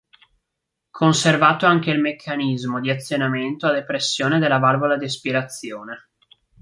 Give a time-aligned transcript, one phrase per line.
[0.89, 6.09] Conservato anche il meccanismo di azionamento a depressione della valvola di aspirazione.